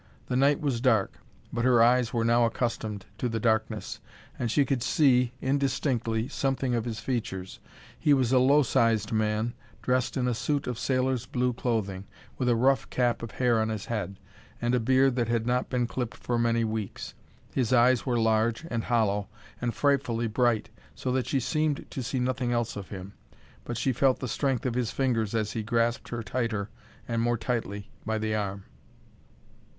[0.29, 1.19] The night was dark;
[1.53, 3.99] but her eyes were now accustomed to the darkness,
[4.39, 7.59] and she could see indistinctly something of his features.
[7.99, 9.53] He was a low sized man,
[9.83, 12.05] dressed in a suit of sailor's blue clothing,
[12.39, 14.17] with a rough cap of hair on his head,
[14.59, 17.13] and a beard that had not been clipped for many weeks.
[17.53, 19.27] His eyes were large, and hollow,
[19.61, 23.13] and frightfully bright, so that she seemed to see nothing else of him;
[23.65, 26.71] but she felt the strength of his fingers as he grasped her tighter
[27.07, 28.63] and more tightly by the arm.